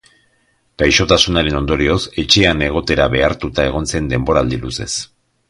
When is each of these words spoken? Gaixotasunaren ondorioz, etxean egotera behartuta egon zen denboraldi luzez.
Gaixotasunaren 0.81 1.57
ondorioz, 1.59 1.99
etxean 2.23 2.65
egotera 2.69 3.07
behartuta 3.17 3.67
egon 3.73 3.87
zen 3.95 4.11
denboraldi 4.17 4.61
luzez. 4.67 4.91